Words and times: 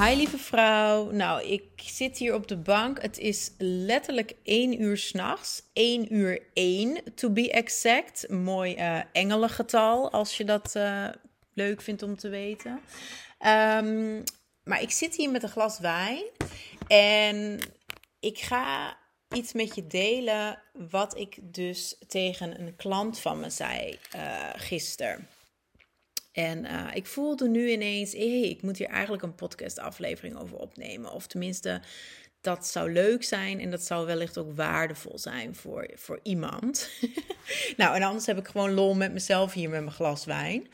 Hi 0.00 0.16
lieve 0.16 0.38
vrouw. 0.38 1.10
Nou, 1.10 1.42
ik 1.42 1.62
zit 1.76 2.18
hier 2.18 2.34
op 2.34 2.48
de 2.48 2.56
bank. 2.56 3.02
Het 3.02 3.18
is 3.18 3.50
letterlijk 3.58 4.34
1 4.42 4.82
uur 4.82 4.96
s'nachts. 4.96 5.62
1 5.72 6.14
uur 6.14 6.42
1, 6.52 7.14
to 7.14 7.30
be 7.30 7.50
exact. 7.50 8.28
Mooi 8.28 8.74
uh, 8.74 9.00
engelengetal, 9.12 10.10
als 10.10 10.36
je 10.36 10.44
dat 10.44 10.74
uh, 10.76 11.08
leuk 11.52 11.82
vindt 11.82 12.02
om 12.02 12.16
te 12.16 12.28
weten. 12.28 12.80
Um, 13.46 14.22
maar 14.64 14.82
ik 14.82 14.90
zit 14.90 15.16
hier 15.16 15.30
met 15.30 15.42
een 15.42 15.48
glas 15.48 15.78
wijn. 15.78 16.24
En 16.86 17.58
ik 18.20 18.38
ga 18.38 18.96
iets 19.34 19.52
met 19.52 19.74
je 19.74 19.86
delen 19.86 20.62
wat 20.72 21.16
ik 21.16 21.38
dus 21.42 21.96
tegen 22.08 22.60
een 22.60 22.76
klant 22.76 23.18
van 23.18 23.40
me 23.40 23.50
zei 23.50 23.98
uh, 24.14 24.48
gisteren. 24.54 25.28
En 26.38 26.64
uh, 26.64 26.86
ik 26.94 27.06
voelde 27.06 27.48
nu 27.48 27.70
ineens, 27.70 28.14
ik 28.14 28.62
moet 28.62 28.78
hier 28.78 28.88
eigenlijk 28.88 29.22
een 29.22 29.34
podcastaflevering 29.34 30.36
over 30.36 30.56
opnemen. 30.56 31.12
Of 31.12 31.26
tenminste, 31.26 31.80
dat 32.40 32.66
zou 32.66 32.92
leuk 32.92 33.22
zijn 33.24 33.60
en 33.60 33.70
dat 33.70 33.82
zou 33.82 34.06
wellicht 34.06 34.38
ook 34.38 34.56
waardevol 34.56 35.18
zijn 35.18 35.54
voor, 35.54 35.90
voor 35.94 36.20
iemand. 36.22 36.90
nou, 37.76 37.96
en 37.96 38.02
anders 38.02 38.26
heb 38.26 38.38
ik 38.38 38.48
gewoon 38.48 38.74
lol 38.74 38.94
met 38.94 39.12
mezelf 39.12 39.52
hier 39.52 39.68
met 39.68 39.80
mijn 39.80 39.94
glas 39.94 40.24
wijn. 40.24 40.68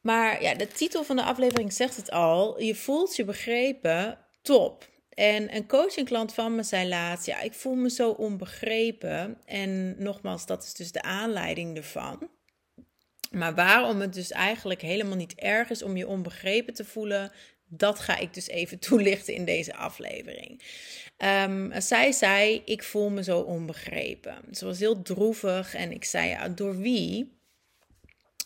Maar 0.00 0.42
ja, 0.42 0.54
de 0.54 0.68
titel 0.68 1.04
van 1.04 1.16
de 1.16 1.24
aflevering 1.24 1.72
zegt 1.72 1.96
het 1.96 2.10
al. 2.10 2.60
Je 2.60 2.74
voelt 2.74 3.16
je 3.16 3.24
begrepen, 3.24 4.18
top. 4.42 4.88
En 5.08 5.54
een 5.56 5.66
coachingklant 5.66 6.34
van 6.34 6.54
me 6.54 6.62
zei 6.62 6.88
laatst: 6.88 7.26
Ja, 7.26 7.40
ik 7.40 7.54
voel 7.54 7.74
me 7.74 7.90
zo 7.90 8.10
onbegrepen. 8.10 9.38
En 9.44 10.02
nogmaals, 10.02 10.46
dat 10.46 10.62
is 10.62 10.74
dus 10.74 10.92
de 10.92 11.02
aanleiding 11.02 11.76
ervan. 11.76 12.30
Maar 13.32 13.54
waarom 13.54 14.00
het 14.00 14.14
dus 14.14 14.30
eigenlijk 14.30 14.82
helemaal 14.82 15.16
niet 15.16 15.34
erg 15.34 15.70
is 15.70 15.82
om 15.82 15.96
je 15.96 16.08
onbegrepen 16.08 16.74
te 16.74 16.84
voelen, 16.84 17.32
dat 17.66 18.00
ga 18.00 18.18
ik 18.18 18.34
dus 18.34 18.48
even 18.48 18.78
toelichten 18.88 19.34
in 19.34 19.44
deze 19.44 19.74
aflevering. 19.74 20.62
Um, 21.46 21.72
zij 21.80 22.12
zei: 22.12 22.62
Ik 22.64 22.82
voel 22.82 23.10
me 23.10 23.22
zo 23.22 23.38
onbegrepen. 23.38 24.38
Ze 24.50 24.64
was 24.64 24.78
heel 24.78 25.02
droevig 25.02 25.74
en 25.74 25.92
ik 25.92 26.04
zei: 26.04 26.54
Door 26.54 26.78
wie? 26.78 27.40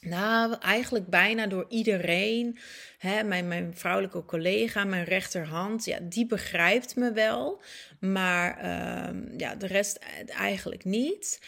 Nou, 0.00 0.56
eigenlijk 0.60 1.06
bijna 1.06 1.46
door 1.46 1.66
iedereen. 1.68 2.58
Hè, 2.98 3.22
mijn, 3.22 3.48
mijn 3.48 3.72
vrouwelijke 3.76 4.24
collega, 4.24 4.84
mijn 4.84 5.04
rechterhand, 5.04 5.84
ja, 5.84 5.98
die 6.02 6.26
begrijpt 6.26 6.96
me 6.96 7.12
wel. 7.12 7.60
Maar 8.00 8.64
uh, 8.64 9.38
ja, 9.38 9.54
de 9.54 9.66
rest 9.66 9.98
eigenlijk 10.26 10.84
niet. 10.84 11.40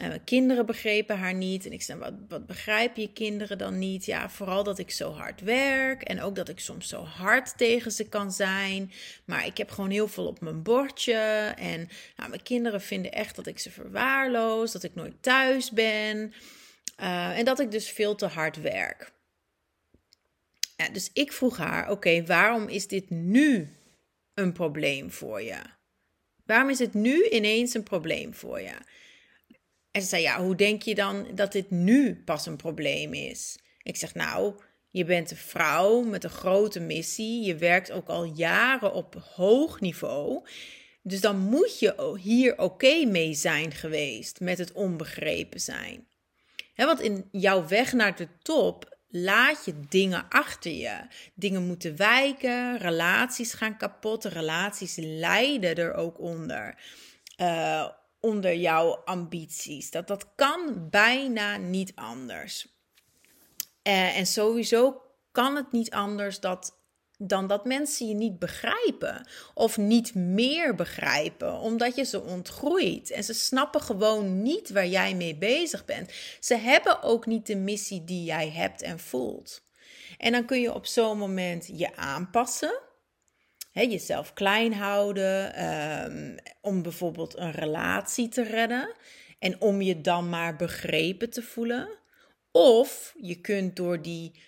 Uh, 0.00 0.14
kinderen 0.24 0.66
begrepen 0.66 1.18
haar 1.18 1.34
niet. 1.34 1.66
En 1.66 1.72
ik 1.72 1.82
zei, 1.82 1.98
wat, 1.98 2.12
wat 2.28 2.46
begrijpen 2.46 3.02
je 3.02 3.12
kinderen 3.12 3.58
dan 3.58 3.78
niet? 3.78 4.04
Ja, 4.04 4.30
vooral 4.30 4.64
dat 4.64 4.78
ik 4.78 4.90
zo 4.90 5.12
hard 5.12 5.40
werk. 5.40 6.02
En 6.02 6.20
ook 6.20 6.34
dat 6.34 6.48
ik 6.48 6.60
soms 6.60 6.88
zo 6.88 7.02
hard 7.02 7.58
tegen 7.58 7.92
ze 7.92 8.08
kan 8.08 8.32
zijn. 8.32 8.92
Maar 9.24 9.46
ik 9.46 9.56
heb 9.56 9.70
gewoon 9.70 9.90
heel 9.90 10.08
veel 10.08 10.26
op 10.26 10.40
mijn 10.40 10.62
bordje. 10.62 11.54
En 11.58 11.88
nou, 12.16 12.28
mijn 12.28 12.42
kinderen 12.42 12.80
vinden 12.80 13.12
echt 13.12 13.36
dat 13.36 13.46
ik 13.46 13.58
ze 13.58 13.70
verwaarloos. 13.70 14.72
Dat 14.72 14.82
ik 14.82 14.94
nooit 14.94 15.22
thuis 15.22 15.70
ben. 15.70 16.34
Uh, 17.00 17.38
en 17.38 17.44
dat 17.44 17.60
ik 17.60 17.70
dus 17.70 17.90
veel 17.90 18.14
te 18.14 18.26
hard 18.26 18.60
werk. 18.60 19.12
Dus 20.92 21.10
ik 21.12 21.32
vroeg 21.32 21.56
haar: 21.56 21.90
Oké, 21.90 22.24
waarom 22.24 22.68
is 22.68 22.86
dit 22.86 23.10
nu 23.10 23.68
een 24.34 24.52
probleem 24.52 25.10
voor 25.10 25.42
je? 25.42 25.58
Waarom 26.46 26.70
is 26.70 26.78
het 26.78 26.94
nu 26.94 27.28
ineens 27.28 27.74
een 27.74 27.82
probleem 27.82 28.34
voor 28.34 28.60
je? 28.60 28.74
En 29.94 30.02
ze 30.02 30.08
zei: 30.08 30.22
Ja, 30.22 30.42
hoe 30.42 30.54
denk 30.54 30.82
je 30.82 30.94
dan 30.94 31.26
dat 31.34 31.52
dit 31.52 31.70
nu 31.70 32.22
pas 32.24 32.46
een 32.46 32.56
probleem 32.56 33.12
is? 33.12 33.58
Ik 33.82 33.96
zeg: 33.96 34.14
Nou, 34.14 34.54
je 34.90 35.04
bent 35.04 35.30
een 35.30 35.36
vrouw 35.36 36.02
met 36.02 36.24
een 36.24 36.30
grote 36.30 36.80
missie. 36.80 37.44
Je 37.44 37.56
werkt 37.56 37.90
ook 37.90 38.08
al 38.08 38.24
jaren 38.24 38.92
op 38.92 39.14
hoog 39.34 39.80
niveau. 39.80 40.46
Dus 41.02 41.20
dan 41.20 41.38
moet 41.38 41.78
je 41.78 42.18
hier 42.20 42.58
oké 42.58 43.04
mee 43.04 43.34
zijn 43.34 43.72
geweest 43.72 44.40
met 44.40 44.58
het 44.58 44.72
onbegrepen 44.72 45.60
zijn. 45.60 46.06
Want 46.76 47.00
in 47.00 47.28
jouw 47.32 47.66
weg 47.66 47.92
naar 47.92 48.16
de 48.16 48.28
top 48.42 48.98
laat 49.08 49.64
je 49.64 49.80
dingen 49.88 50.26
achter 50.28 50.72
je. 50.72 51.06
Dingen 51.34 51.66
moeten 51.66 51.96
wijken, 51.96 52.78
relaties 52.78 53.52
gaan 53.52 53.76
kapot, 53.76 54.24
relaties 54.24 54.96
lijden 54.96 55.74
er 55.74 55.94
ook 55.94 56.20
onder. 56.20 56.78
Uh, 57.40 57.88
onder 58.24 58.54
jouw 58.54 59.02
ambities. 59.04 59.90
Dat, 59.90 60.06
dat 60.06 60.34
kan 60.34 60.88
bijna 60.90 61.56
niet 61.56 61.92
anders. 61.94 62.66
Uh, 63.82 64.16
en 64.16 64.26
sowieso 64.26 65.02
kan 65.32 65.56
het 65.56 65.72
niet 65.72 65.90
anders 65.90 66.40
dat 66.40 66.78
dan 67.18 67.46
dat 67.46 67.64
mensen 67.64 68.08
je 68.08 68.14
niet 68.14 68.38
begrijpen 68.38 69.28
of 69.54 69.76
niet 69.76 70.14
meer 70.14 70.74
begrijpen, 70.74 71.58
omdat 71.58 71.96
je 71.96 72.04
ze 72.04 72.22
ontgroeit 72.22 73.10
en 73.10 73.24
ze 73.24 73.34
snappen 73.34 73.80
gewoon 73.80 74.42
niet 74.42 74.70
waar 74.70 74.86
jij 74.86 75.14
mee 75.14 75.36
bezig 75.36 75.84
bent. 75.84 76.12
Ze 76.40 76.56
hebben 76.56 77.02
ook 77.02 77.26
niet 77.26 77.46
de 77.46 77.56
missie 77.56 78.04
die 78.04 78.24
jij 78.24 78.50
hebt 78.50 78.82
en 78.82 78.98
voelt. 78.98 79.62
En 80.18 80.32
dan 80.32 80.44
kun 80.44 80.60
je 80.60 80.74
op 80.74 80.86
zo'n 80.86 81.18
moment 81.18 81.70
je 81.72 81.96
aanpassen, 81.96 82.80
jezelf 83.82 84.32
klein 84.32 84.72
houden, 84.72 85.64
um, 85.64 86.34
om 86.60 86.82
bijvoorbeeld 86.82 87.38
een 87.38 87.52
relatie 87.52 88.28
te 88.28 88.42
redden 88.42 88.94
en 89.38 89.60
om 89.60 89.82
je 89.82 90.00
dan 90.00 90.28
maar 90.28 90.56
begrepen 90.56 91.30
te 91.30 91.42
voelen. 91.42 91.88
Of 92.52 93.14
je 93.20 93.40
kunt 93.40 93.76
door 93.76 94.02
die 94.02 94.42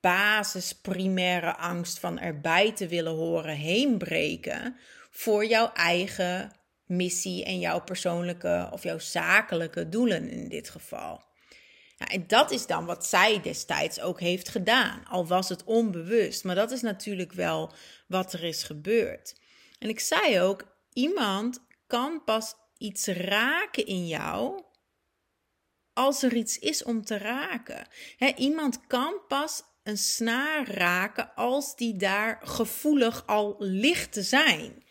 basis 0.00 0.72
primaire 0.72 1.56
angst 1.56 1.98
van 1.98 2.18
erbij 2.18 2.72
te 2.72 2.86
willen 2.86 3.14
horen 3.14 3.56
heen 3.56 3.98
breken 3.98 4.76
voor 5.10 5.46
jouw 5.46 5.72
eigen 5.72 6.52
missie 6.86 7.44
en 7.44 7.58
jouw 7.58 7.80
persoonlijke 7.80 8.68
of 8.72 8.82
jouw 8.82 8.98
zakelijke 8.98 9.88
doelen 9.88 10.30
in 10.30 10.48
dit 10.48 10.70
geval. 10.70 11.27
En 11.98 12.26
dat 12.26 12.50
is 12.50 12.66
dan 12.66 12.84
wat 12.84 13.06
zij 13.06 13.40
destijds 13.40 14.00
ook 14.00 14.20
heeft 14.20 14.48
gedaan, 14.48 15.04
al 15.06 15.26
was 15.26 15.48
het 15.48 15.64
onbewust, 15.64 16.44
maar 16.44 16.54
dat 16.54 16.70
is 16.70 16.80
natuurlijk 16.80 17.32
wel 17.32 17.72
wat 18.06 18.32
er 18.32 18.44
is 18.44 18.62
gebeurd. 18.62 19.40
En 19.78 19.88
ik 19.88 20.00
zei 20.00 20.40
ook, 20.40 20.76
iemand 20.92 21.66
kan 21.86 22.24
pas 22.24 22.54
iets 22.76 23.06
raken 23.06 23.86
in 23.86 24.06
jou 24.06 24.62
als 25.92 26.22
er 26.22 26.34
iets 26.34 26.58
is 26.58 26.82
om 26.82 27.04
te 27.04 27.18
raken. 27.18 27.86
iemand 28.36 28.86
kan 28.86 29.14
pas 29.28 29.62
een 29.82 29.98
snaar 29.98 30.70
raken 30.70 31.34
als 31.34 31.76
die 31.76 31.96
daar 31.96 32.40
gevoelig 32.42 33.26
al 33.26 33.56
ligt 33.58 34.12
te 34.12 34.22
zijn. 34.22 34.84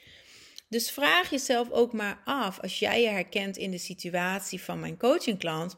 Dus 0.70 0.92
vraag 0.92 1.30
jezelf 1.30 1.70
ook 1.72 1.94
maar 1.94 2.22
af, 2.26 2.60
als 2.60 2.80
jij 2.80 3.02
je 3.02 3.08
herkent 3.08 3.58
in 3.58 3.72
de 3.72 3.78
situatie 3.78 4.62
van 4.62 4.80
mijn 4.80 4.98
coachingklant, 4.98 5.78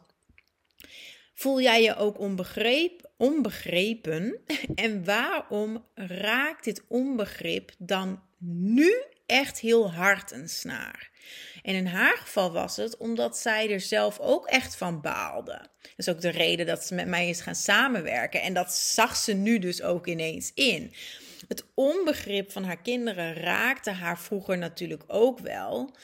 voel 1.40 1.62
jij 1.62 1.82
je 1.82 1.96
ook 1.96 2.20
onbegreep, 2.20 3.10
onbegrepen? 3.18 4.38
En 4.76 5.06
waarom 5.06 5.86
raakt 5.96 6.64
dit 6.64 6.84
onbegrip 6.88 7.72
dan 7.78 8.22
nu 8.74 9.04
echt 9.26 9.60
heel 9.60 9.92
hard 9.92 10.32
een 10.32 10.50
snaar? 10.50 11.10
En 11.62 11.76
in 11.76 11.86
haar 11.86 12.18
geval 12.18 12.52
was 12.52 12.76
het 12.76 12.98
omdat 12.98 13.38
zij 13.38 13.72
er 13.72 13.82
zelf 13.82 14.20
ook 14.20 14.48
echt 14.48 14.76
van 14.76 15.02
baalde. 15.02 15.68
Dat 15.82 15.94
is 15.96 16.10
ook 16.10 16.22
de 16.22 16.30
reden 16.30 16.66
dat 16.66 16.86
ze 16.86 16.96
met 16.96 17.08
mij 17.08 17.30
is 17.30 17.42
gaan 17.42 17.56
samenwerken. 17.56 18.42
En 18.42 18.54
dat 18.54 18.74
zag 18.74 19.16
ze 19.16 19.34
nu 19.34 19.60
dus 19.60 19.82
ook 19.82 20.08
ineens 20.08 20.52
in. 20.54 20.94
Het 21.48 21.66
onbegrip 21.74 22.52
van 22.52 22.64
haar 22.64 22.82
kinderen 22.82 23.34
raakte 23.34 23.92
haar 23.92 24.20
vroeger 24.20 24.58
natuurlijk 24.58 25.04
ook 25.08 25.40
wel. 25.40 25.96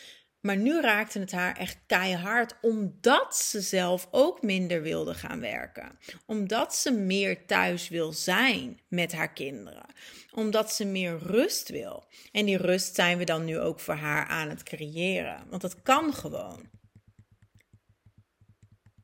Maar 0.45 0.57
nu 0.57 0.81
raakte 0.81 1.19
het 1.19 1.31
haar 1.31 1.57
echt 1.57 1.77
keihard 1.87 2.55
omdat 2.61 3.35
ze 3.35 3.61
zelf 3.61 4.07
ook 4.11 4.41
minder 4.41 4.81
wilde 4.81 5.13
gaan 5.13 5.39
werken. 5.39 5.99
Omdat 6.25 6.75
ze 6.75 6.91
meer 6.91 7.45
thuis 7.45 7.89
wil 7.89 8.11
zijn 8.11 8.79
met 8.87 9.13
haar 9.13 9.33
kinderen. 9.33 9.85
Omdat 10.33 10.73
ze 10.73 10.85
meer 10.85 11.17
rust 11.17 11.69
wil. 11.69 12.03
En 12.31 12.45
die 12.45 12.57
rust 12.57 12.95
zijn 12.95 13.17
we 13.17 13.23
dan 13.23 13.45
nu 13.45 13.59
ook 13.59 13.79
voor 13.79 13.93
haar 13.93 14.25
aan 14.25 14.49
het 14.49 14.63
creëren. 14.63 15.43
Want 15.49 15.61
dat 15.61 15.81
kan 15.81 16.13
gewoon. 16.13 16.69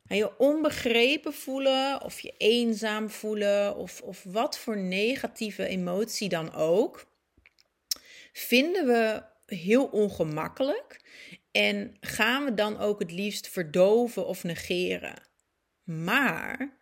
Je 0.03 0.37
onbegrepen 0.37 1.33
voelen 1.33 2.01
of 2.01 2.19
je 2.19 2.33
eenzaam 2.37 3.09
voelen 3.09 3.75
of, 3.75 4.01
of 4.01 4.23
wat 4.23 4.57
voor 4.57 4.77
negatieve 4.77 5.65
emotie 5.67 6.29
dan 6.29 6.53
ook, 6.53 7.07
vinden 8.33 8.87
we 8.87 9.29
heel 9.51 9.85
ongemakkelijk 9.85 10.99
En 11.51 11.97
gaan 11.99 12.45
we 12.45 12.53
dan 12.53 12.77
ook 12.77 12.99
het 12.99 13.11
liefst 13.11 13.47
verdoven 13.47 14.25
of 14.25 14.43
negeren? 14.43 15.29
Maar 15.83 16.79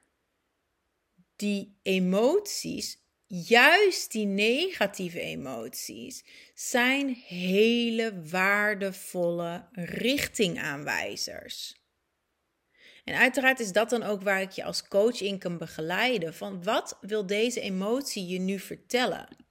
die 1.35 1.79
emoties, 1.81 2.97
juist 3.27 4.11
die 4.11 4.25
negatieve 4.25 5.19
emoties, 5.19 6.25
zijn 6.53 7.09
hele 7.09 8.21
waardevolle 8.29 9.67
richtingaanwijzers. 9.71 11.77
En 13.03 13.15
uiteraard 13.15 13.59
is 13.59 13.71
dat 13.71 13.89
dan 13.89 14.03
ook 14.03 14.21
waar 14.21 14.41
ik 14.41 14.51
je 14.51 14.63
als 14.63 14.87
coach 14.87 15.21
in 15.21 15.39
kan 15.39 15.57
begeleiden. 15.57 16.33
Van 16.33 16.63
wat 16.63 16.97
wil 17.01 17.25
deze 17.25 17.61
emotie 17.61 18.27
je 18.27 18.39
nu 18.39 18.59
vertellen? 18.59 19.47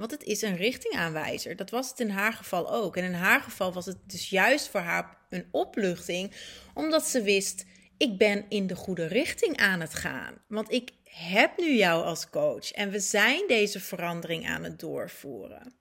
Want 0.00 0.12
het 0.12 0.24
is 0.24 0.42
een 0.42 0.56
richtingaanwijzer. 0.56 1.56
Dat 1.56 1.70
was 1.70 1.88
het 1.88 2.00
in 2.00 2.10
haar 2.10 2.32
geval 2.32 2.72
ook. 2.72 2.96
En 2.96 3.04
in 3.04 3.12
haar 3.12 3.40
geval 3.40 3.72
was 3.72 3.86
het 3.86 3.98
dus 4.06 4.30
juist 4.30 4.68
voor 4.68 4.80
haar 4.80 5.16
een 5.28 5.48
opluchting, 5.50 6.32
omdat 6.74 7.06
ze 7.06 7.22
wist: 7.22 7.64
ik 7.96 8.18
ben 8.18 8.44
in 8.48 8.66
de 8.66 8.74
goede 8.74 9.06
richting 9.06 9.56
aan 9.56 9.80
het 9.80 9.94
gaan. 9.94 10.34
Want 10.48 10.72
ik 10.72 10.90
heb 11.04 11.58
nu 11.58 11.74
jou 11.76 12.04
als 12.04 12.30
coach 12.30 12.72
en 12.72 12.90
we 12.90 13.00
zijn 13.00 13.44
deze 13.46 13.80
verandering 13.80 14.48
aan 14.48 14.64
het 14.64 14.78
doorvoeren. 14.78 15.74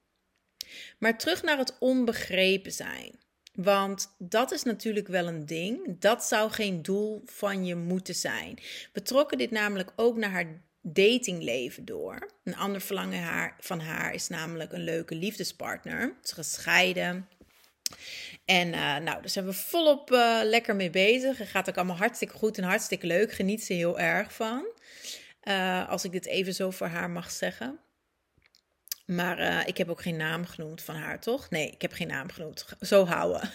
Maar 0.98 1.18
terug 1.18 1.44
naar 1.44 1.58
het 1.58 1.78
onbegrepen 1.80 2.72
zijn. 2.72 3.20
Want 3.54 4.16
dat 4.18 4.52
is 4.52 4.64
natuurlijk 4.64 5.08
wel 5.08 5.28
een 5.28 5.46
ding. 5.46 6.00
Dat 6.00 6.24
zou 6.24 6.52
geen 6.52 6.82
doel 6.82 7.22
van 7.26 7.66
je 7.66 7.76
moeten 7.76 8.16
zijn. 8.16 8.60
We 8.94 9.02
trokken 9.02 9.38
dit 9.38 9.52
namelijk 9.52 9.92
ook 9.96 10.18
naar 10.18 10.32
haar 10.32 10.62
datingleven 10.82 11.86
door. 11.86 12.32
Een 12.44 12.56
ander 12.56 12.82
verlangen 12.82 13.54
van 13.60 13.80
haar 13.80 14.14
is 14.14 14.28
namelijk 14.28 14.72
een 14.72 14.84
leuke 14.84 15.16
liefdespartner. 15.16 16.02
Ze 16.02 16.12
is 16.22 16.32
gescheiden. 16.32 17.28
En 18.46 18.68
uh, 18.68 18.74
nou, 18.74 19.04
daar 19.04 19.30
zijn 19.30 19.46
we 19.46 19.54
volop 19.54 20.12
uh, 20.12 20.40
lekker 20.44 20.76
mee 20.76 20.90
bezig. 20.90 21.38
Het 21.38 21.48
gaat 21.48 21.70
ook 21.70 21.76
allemaal 21.76 21.98
hartstikke 21.98 22.38
goed 22.38 22.58
en 22.58 22.64
hartstikke 22.64 23.08
leuk. 23.08 23.32
Geniet 23.32 23.64
ze 23.64 23.74
heel 23.74 24.00
erg 24.00 24.34
van. 24.34 24.66
Uh, 25.44 25.90
als 25.90 26.04
ik 26.04 26.12
dit 26.12 26.26
even 26.26 26.54
zo 26.54 26.72
voor 26.72 26.88
haar 26.88 27.10
mag 27.10 27.32
zeggen. 27.32 27.80
Maar 29.10 29.40
uh, 29.40 29.60
ik 29.66 29.78
heb 29.78 29.90
ook 29.90 30.02
geen 30.02 30.16
naam 30.16 30.46
genoemd 30.46 30.82
van 30.82 30.96
haar, 30.96 31.20
toch? 31.20 31.50
Nee, 31.50 31.70
ik 31.70 31.82
heb 31.82 31.92
geen 31.92 32.08
naam 32.08 32.32
genoemd. 32.32 32.66
Zo 32.82 33.06
houden. 33.06 33.52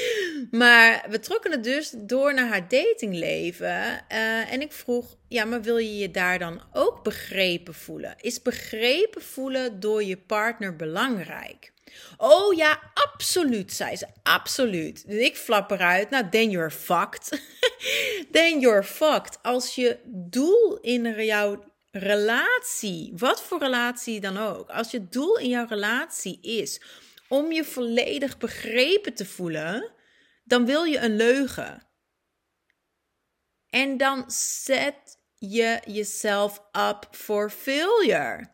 maar 0.50 1.04
we 1.08 1.18
trokken 1.18 1.50
het 1.50 1.64
dus 1.64 1.94
door 1.96 2.34
naar 2.34 2.48
haar 2.48 2.68
datingleven. 2.68 4.04
Uh, 4.12 4.52
en 4.52 4.60
ik 4.60 4.72
vroeg, 4.72 5.16
ja, 5.28 5.44
maar 5.44 5.62
wil 5.62 5.76
je 5.78 5.96
je 5.96 6.10
daar 6.10 6.38
dan 6.38 6.62
ook 6.72 7.02
begrepen 7.02 7.74
voelen? 7.74 8.14
Is 8.20 8.42
begrepen 8.42 9.22
voelen 9.22 9.80
door 9.80 10.04
je 10.04 10.16
partner 10.16 10.76
belangrijk? 10.76 11.72
Oh 12.16 12.54
ja, 12.54 12.80
absoluut, 12.94 13.72
zei 13.72 13.96
ze. 13.96 14.06
Absoluut. 14.22 15.08
Dus 15.08 15.20
ik 15.20 15.36
flap 15.36 15.70
eruit. 15.70 16.10
Nou, 16.10 16.28
then 16.28 16.50
you're 16.50 16.70
fucked. 16.70 17.42
then 18.32 18.60
you're 18.60 18.82
fucked. 18.82 19.38
Als 19.42 19.74
je 19.74 19.98
doel 20.04 20.78
in 20.80 21.24
jouw 21.24 21.71
relatie, 21.92 23.12
wat 23.16 23.42
voor 23.42 23.58
relatie 23.58 24.20
dan 24.20 24.36
ook, 24.36 24.70
als 24.70 24.90
je 24.90 25.08
doel 25.08 25.38
in 25.38 25.48
jouw 25.48 25.66
relatie 25.66 26.40
is 26.40 26.80
om 27.28 27.52
je 27.52 27.64
volledig 27.64 28.38
begrepen 28.38 29.14
te 29.14 29.26
voelen, 29.26 29.92
dan 30.44 30.66
wil 30.66 30.84
je 30.84 30.98
een 30.98 31.16
leugen. 31.16 31.86
En 33.68 33.96
dan 33.96 34.30
zet 34.30 35.18
je 35.34 35.80
jezelf 35.86 36.62
up 36.72 37.08
for 37.10 37.50
failure. 37.50 38.50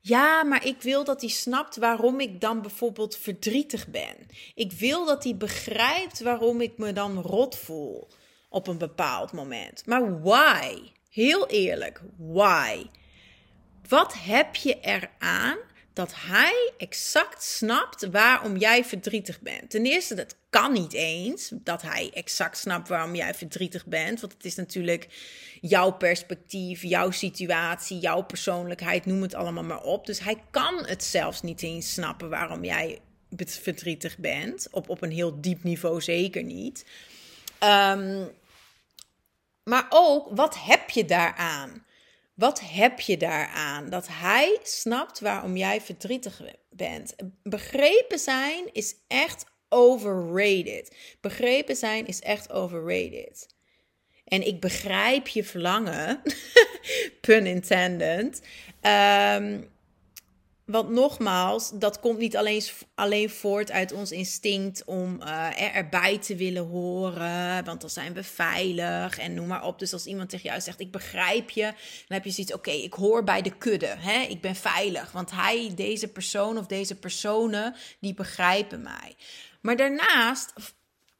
Ja, 0.00 0.44
maar 0.44 0.66
ik 0.66 0.82
wil 0.82 1.04
dat 1.04 1.20
hij 1.20 1.30
snapt 1.30 1.76
waarom 1.76 2.20
ik 2.20 2.40
dan 2.40 2.62
bijvoorbeeld 2.62 3.16
verdrietig 3.16 3.88
ben. 3.88 4.16
Ik 4.54 4.72
wil 4.72 5.04
dat 5.04 5.24
hij 5.24 5.36
begrijpt 5.36 6.20
waarom 6.20 6.60
ik 6.60 6.78
me 6.78 6.92
dan 6.92 7.20
rot 7.20 7.56
voel 7.56 8.08
op 8.52 8.66
een 8.66 8.78
bepaald 8.78 9.32
moment. 9.32 9.86
Maar 9.86 10.22
why? 10.22 10.78
Heel 11.10 11.48
eerlijk, 11.48 12.00
why? 12.16 12.84
Wat 13.88 14.14
heb 14.14 14.56
je 14.56 14.78
eraan 14.80 15.58
dat 15.92 16.12
hij 16.16 16.72
exact 16.76 17.42
snapt 17.42 18.06
waarom 18.10 18.56
jij 18.56 18.84
verdrietig 18.84 19.40
bent? 19.40 19.70
Ten 19.70 19.86
eerste, 19.86 20.14
dat 20.14 20.36
kan 20.50 20.72
niet 20.72 20.92
eens 20.92 21.52
dat 21.52 21.82
hij 21.82 22.10
exact 22.14 22.58
snapt 22.58 22.88
waarom 22.88 23.14
jij 23.14 23.34
verdrietig 23.34 23.86
bent. 23.86 24.20
Want 24.20 24.32
het 24.32 24.44
is 24.44 24.54
natuurlijk 24.54 25.08
jouw 25.60 25.90
perspectief, 25.90 26.82
jouw 26.82 27.10
situatie, 27.10 27.98
jouw 27.98 28.22
persoonlijkheid, 28.22 29.06
noem 29.06 29.22
het 29.22 29.34
allemaal 29.34 29.64
maar 29.64 29.82
op. 29.82 30.06
Dus 30.06 30.20
hij 30.20 30.42
kan 30.50 30.86
het 30.86 31.04
zelfs 31.04 31.42
niet 31.42 31.62
eens 31.62 31.92
snappen 31.92 32.28
waarom 32.28 32.64
jij 32.64 32.98
verdrietig 33.36 34.18
bent. 34.18 34.68
Op, 34.70 34.88
op 34.88 35.02
een 35.02 35.10
heel 35.10 35.40
diep 35.40 35.62
niveau 35.62 36.00
zeker 36.00 36.42
niet. 36.42 36.84
Um, 37.60 38.30
maar 39.64 39.86
ook, 39.90 40.28
wat 40.30 40.58
heb 40.58 40.90
je 40.90 41.04
daaraan? 41.04 41.84
Wat 42.34 42.60
heb 42.60 43.00
je 43.00 43.16
daaraan? 43.16 43.90
Dat 43.90 44.08
hij 44.10 44.58
snapt 44.62 45.20
waarom 45.20 45.56
jij 45.56 45.80
verdrietig 45.80 46.40
bent. 46.70 47.14
Begrepen 47.42 48.18
zijn 48.18 48.72
is 48.72 48.94
echt 49.08 49.44
overrated. 49.68 50.96
Begrepen 51.20 51.76
zijn 51.76 52.06
is 52.06 52.20
echt 52.20 52.50
overrated. 52.50 53.46
En 54.24 54.46
ik 54.46 54.60
begrijp 54.60 55.28
je 55.28 55.44
verlangen, 55.44 56.22
pun 57.20 57.46
intended. 57.46 58.42
Um, 58.82 59.71
want 60.64 60.90
nogmaals, 60.90 61.70
dat 61.74 62.00
komt 62.00 62.18
niet 62.18 62.36
alleen, 62.36 62.62
alleen 62.94 63.30
voort 63.30 63.70
uit 63.70 63.92
ons 63.92 64.10
instinct 64.10 64.84
om 64.84 65.20
uh, 65.22 65.76
erbij 65.76 66.18
te 66.18 66.36
willen 66.36 66.66
horen. 66.66 67.64
Want 67.64 67.80
dan 67.80 67.90
zijn 67.90 68.12
we 68.12 68.22
veilig 68.22 69.18
en 69.18 69.34
noem 69.34 69.46
maar 69.46 69.64
op. 69.64 69.78
Dus 69.78 69.92
als 69.92 70.06
iemand 70.06 70.30
tegen 70.30 70.48
jou 70.48 70.60
zegt: 70.60 70.80
Ik 70.80 70.90
begrijp 70.90 71.50
je, 71.50 71.62
dan 71.62 72.16
heb 72.16 72.24
je 72.24 72.30
zoiets: 72.30 72.54
Oké, 72.54 72.70
ik 72.70 72.94
hoor 72.94 73.24
bij 73.24 73.42
de 73.42 73.56
kudde. 73.56 73.94
Hè? 73.98 74.20
Ik 74.20 74.40
ben 74.40 74.56
veilig. 74.56 75.12
Want 75.12 75.30
hij, 75.30 75.72
deze 75.74 76.08
persoon 76.08 76.58
of 76.58 76.66
deze 76.66 76.94
personen, 76.94 77.74
die 78.00 78.14
begrijpen 78.14 78.82
mij. 78.82 79.16
Maar 79.60 79.76
daarnaast 79.76 80.52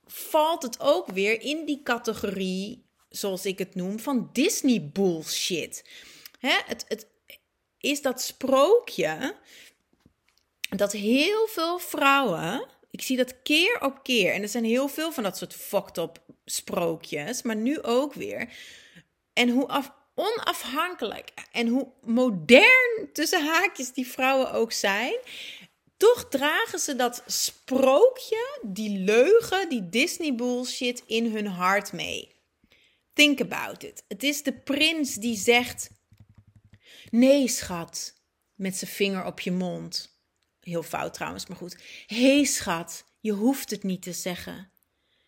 valt 0.06 0.62
het 0.62 0.80
ook 0.80 1.06
weer 1.06 1.40
in 1.40 1.64
die 1.64 1.80
categorie, 1.82 2.84
zoals 3.08 3.46
ik 3.46 3.58
het 3.58 3.74
noem, 3.74 3.98
van 3.98 4.31
Disney 4.32 4.90
bullshit. 4.93 5.84
Hè? 6.38 6.60
Het, 6.67 6.84
het, 6.88 7.06
is 7.82 8.03
dat 8.03 8.22
sprookje 8.22 9.34
dat 10.77 10.93
heel 10.93 11.46
veel 11.46 11.79
vrouwen, 11.79 12.67
ik 12.91 13.03
zie 13.03 13.17
dat 13.17 13.43
keer 13.43 13.81
op 13.81 14.03
keer, 14.03 14.32
en 14.32 14.43
er 14.43 14.48
zijn 14.48 14.65
heel 14.65 14.89
veel 14.89 15.12
van 15.12 15.22
dat 15.22 15.36
soort 15.36 15.55
fucked 15.55 15.98
up 15.98 16.22
sprookjes, 16.44 17.43
maar 17.43 17.56
nu 17.56 17.82
ook 17.82 18.15
weer. 18.15 18.53
En 19.32 19.48
hoe 19.48 19.69
af, 19.69 19.93
onafhankelijk 20.15 21.31
en 21.53 21.67
hoe 21.67 21.89
modern 22.03 23.08
tussen 23.12 23.46
haakjes 23.46 23.93
die 23.93 24.06
vrouwen 24.06 24.53
ook 24.53 24.72
zijn, 24.72 25.15
toch 25.96 26.29
dragen 26.29 26.79
ze 26.79 26.96
dat 26.96 27.22
sprookje, 27.27 28.58
die 28.62 28.98
leugen, 28.98 29.69
die 29.69 29.89
Disney 29.89 30.34
bullshit 30.34 31.03
in 31.06 31.32
hun 31.32 31.46
hart 31.46 31.93
mee. 31.93 32.31
Think 33.12 33.41
about 33.41 33.82
it. 33.82 34.05
Het 34.08 34.22
is 34.22 34.43
de 34.43 34.53
prins 34.53 35.15
die 35.15 35.36
zegt: 35.36 35.91
Nee, 37.12 37.48
schat. 37.48 38.14
Met 38.54 38.76
zijn 38.76 38.90
vinger 38.90 39.24
op 39.24 39.40
je 39.40 39.52
mond. 39.52 40.19
Heel 40.60 40.82
fout 40.82 41.14
trouwens, 41.14 41.46
maar 41.46 41.56
goed. 41.56 41.76
Hé, 42.06 42.34
hey, 42.34 42.44
schat, 42.44 43.04
je 43.20 43.32
hoeft 43.32 43.70
het 43.70 43.82
niet 43.82 44.02
te 44.02 44.12
zeggen. 44.12 44.70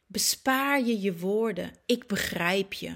Bespaar 0.06 0.80
je 0.80 1.00
je 1.00 1.18
woorden. 1.18 1.76
Ik 1.86 2.06
begrijp 2.06 2.72
je. 2.72 2.94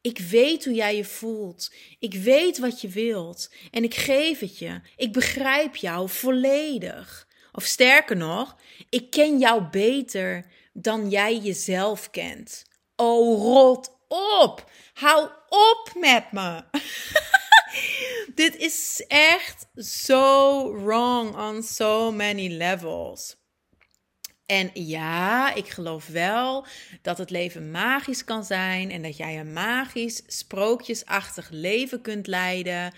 Ik 0.00 0.18
weet 0.18 0.64
hoe 0.64 0.74
jij 0.74 0.96
je 0.96 1.04
voelt. 1.04 1.72
Ik 1.98 2.14
weet 2.14 2.58
wat 2.58 2.80
je 2.80 2.88
wilt. 2.88 3.52
En 3.70 3.84
ik 3.84 3.94
geef 3.94 4.38
het 4.38 4.58
je. 4.58 4.80
Ik 4.96 5.12
begrijp 5.12 5.76
jou 5.76 6.08
volledig. 6.08 7.28
Of 7.52 7.64
sterker 7.64 8.16
nog, 8.16 8.56
ik 8.88 9.10
ken 9.10 9.38
jou 9.38 9.62
beter 9.62 10.46
dan 10.72 11.10
jij 11.10 11.38
jezelf 11.38 12.10
kent. 12.10 12.64
Oh, 12.96 13.42
rot 13.42 13.98
op! 14.08 14.70
Hou 14.92 15.30
op 15.48 15.92
met 15.94 16.32
me! 16.32 16.64
Dit 18.34 18.56
is 18.56 19.04
echt 19.08 19.66
zo 19.76 20.72
wrong 20.84 21.36
on 21.36 21.62
so 21.62 22.12
many 22.12 22.48
levels. 22.48 23.40
En 24.46 24.70
ja, 24.74 25.54
ik 25.54 25.68
geloof 25.68 26.06
wel 26.06 26.66
dat 27.02 27.18
het 27.18 27.30
leven 27.30 27.70
magisch 27.70 28.24
kan 28.24 28.44
zijn 28.44 28.90
en 28.90 29.02
dat 29.02 29.16
jij 29.16 29.38
een 29.38 29.52
magisch, 29.52 30.22
sprookjesachtig 30.26 31.48
leven 31.50 32.00
kunt 32.00 32.26
leiden 32.26 32.92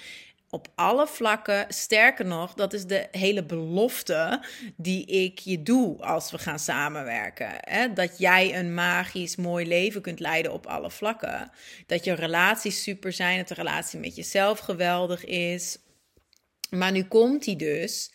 op 0.54 0.68
alle 0.74 1.06
vlakken. 1.06 1.66
Sterker 1.68 2.24
nog, 2.24 2.54
dat 2.54 2.72
is 2.72 2.84
de 2.86 3.08
hele 3.10 3.44
belofte 3.44 4.42
die 4.76 5.06
ik 5.06 5.38
je 5.38 5.62
doe 5.62 6.02
als 6.02 6.30
we 6.30 6.38
gaan 6.38 6.58
samenwerken. 6.58 7.50
Hè? 7.60 7.92
Dat 7.92 8.18
jij 8.18 8.58
een 8.58 8.74
magisch, 8.74 9.36
mooi 9.36 9.66
leven 9.66 10.00
kunt 10.00 10.20
leiden 10.20 10.52
op 10.52 10.66
alle 10.66 10.90
vlakken. 10.90 11.50
Dat 11.86 12.04
je 12.04 12.12
relaties 12.12 12.82
super 12.82 13.12
zijn, 13.12 13.38
dat 13.38 13.48
de 13.48 13.54
relatie 13.54 13.98
met 13.98 14.16
jezelf 14.16 14.58
geweldig 14.58 15.24
is. 15.24 15.78
Maar 16.70 16.92
nu 16.92 17.04
komt 17.04 17.44
hij 17.46 17.56
dus. 17.56 18.12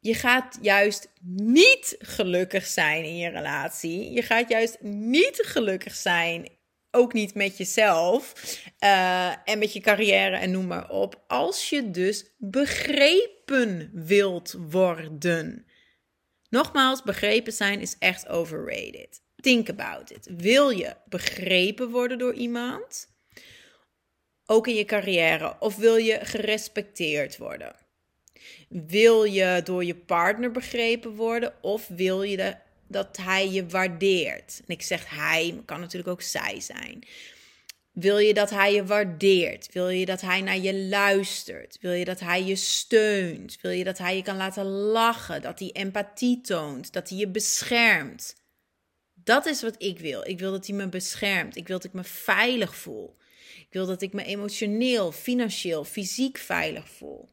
je 0.00 0.14
gaat 0.14 0.58
juist 0.60 1.08
niet 1.32 1.96
gelukkig 1.98 2.66
zijn 2.66 3.04
in 3.04 3.16
je 3.16 3.28
relatie. 3.28 4.12
Je 4.12 4.22
gaat 4.22 4.48
juist 4.48 4.76
niet 4.80 5.38
gelukkig 5.42 5.94
zijn, 5.94 6.48
ook 6.94 7.12
niet 7.12 7.34
met 7.34 7.56
jezelf 7.56 8.32
uh, 8.80 9.48
en 9.48 9.58
met 9.58 9.72
je 9.72 9.80
carrière 9.80 10.36
en 10.36 10.50
noem 10.50 10.66
maar 10.66 10.90
op, 10.90 11.24
als 11.26 11.70
je 11.70 11.90
dus 11.90 12.34
begrepen 12.38 13.90
wilt 13.92 14.54
worden. 14.58 15.66
Nogmaals, 16.48 17.02
begrepen 17.02 17.52
zijn 17.52 17.80
is 17.80 17.96
echt 17.98 18.28
overrated. 18.28 19.22
Think 19.36 19.68
about 19.68 20.10
it. 20.10 20.28
Wil 20.36 20.70
je 20.70 20.96
begrepen 21.08 21.90
worden 21.90 22.18
door 22.18 22.34
iemand? 22.34 23.12
Ook 24.46 24.66
in 24.66 24.74
je 24.74 24.84
carrière. 24.84 25.56
Of 25.58 25.76
wil 25.76 25.96
je 25.96 26.18
gerespecteerd 26.22 27.36
worden? 27.36 27.76
Wil 28.68 29.24
je 29.24 29.60
door 29.64 29.84
je 29.84 29.96
partner 29.96 30.50
begrepen 30.50 31.14
worden? 31.14 31.54
Of 31.62 31.88
wil 31.88 32.22
je 32.22 32.36
de, 32.36 32.56
dat 32.86 33.16
hij 33.16 33.50
je 33.50 33.66
waardeert? 33.66 34.60
En 34.66 34.74
ik 34.74 34.82
zeg 34.82 35.10
hij, 35.10 35.62
kan 35.64 35.80
natuurlijk 35.80 36.08
ook 36.08 36.22
zij 36.22 36.60
zijn. 36.60 37.04
Wil 37.92 38.18
je 38.18 38.34
dat 38.34 38.50
hij 38.50 38.74
je 38.74 38.84
waardeert? 38.84 39.72
Wil 39.72 39.88
je 39.88 40.06
dat 40.06 40.20
hij 40.20 40.40
naar 40.40 40.58
je 40.58 40.74
luistert? 40.74 41.78
Wil 41.80 41.92
je 41.92 42.04
dat 42.04 42.20
hij 42.20 42.44
je 42.44 42.56
steunt? 42.56 43.58
Wil 43.60 43.70
je 43.70 43.84
dat 43.84 43.98
hij 43.98 44.16
je 44.16 44.22
kan 44.22 44.36
laten 44.36 44.66
lachen? 44.66 45.42
Dat 45.42 45.58
hij 45.58 45.70
empathie 45.72 46.40
toont? 46.40 46.92
Dat 46.92 47.08
hij 47.08 47.18
je 47.18 47.28
beschermt? 47.28 48.36
Dat 49.14 49.46
is 49.46 49.62
wat 49.62 49.82
ik 49.82 49.98
wil. 49.98 50.28
Ik 50.28 50.38
wil 50.38 50.50
dat 50.50 50.66
hij 50.66 50.76
me 50.76 50.88
beschermt. 50.88 51.56
Ik 51.56 51.68
wil 51.68 51.76
dat 51.76 51.86
ik 51.86 51.92
me 51.92 52.04
veilig 52.04 52.76
voel. 52.76 53.16
Ik 53.58 53.68
wil 53.70 53.86
dat 53.86 54.02
ik 54.02 54.12
me 54.12 54.24
emotioneel, 54.24 55.12
financieel, 55.12 55.84
fysiek 55.84 56.38
veilig 56.38 56.88
voel. 56.88 57.28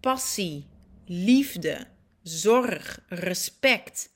Passie, 0.00 0.66
liefde, 1.06 1.86
zorg, 2.22 3.00
respect. 3.08 4.10